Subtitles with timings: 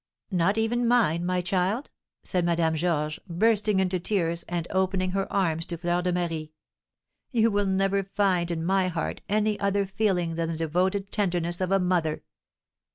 [0.31, 1.91] "Not even mine, my child?"
[2.23, 6.53] said Madame Georges, bursting into tears, and opening her arms to Fleur de Marie,
[7.31, 11.71] "you will never find in my heart any other feeling than the devoted tenderness of
[11.71, 12.23] a mother.